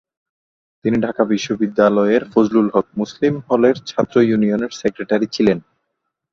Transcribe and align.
তিনি 0.85 0.97
ঢাকা 0.97 1.23
বিশ্ববিদ্যালিয়ের 1.25 2.23
ফজলুল 2.31 2.67
হক 2.73 2.87
মুসলিম 2.97 3.33
হলের 3.47 3.75
ছাত্র 3.85 4.15
ইউনিয়নের 4.21 4.71
সেক্রেটারি 4.71 5.27
ছিলেন। 5.31 5.57